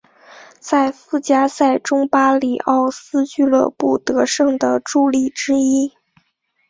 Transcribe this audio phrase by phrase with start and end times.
[0.59, 5.91] 在附加赛中巴里奥斯俱乐部得胜的助力之一。